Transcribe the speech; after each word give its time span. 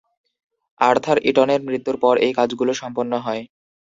Arthur 0.81 1.17
ইটনের 1.23 1.61
মৃত্যুর 1.63 1.97
পর 1.97 2.15
এই 2.17 2.33
কাজগুলো 2.33 2.71
সম্পন্ন 2.73 3.13
হয়। 3.17 3.43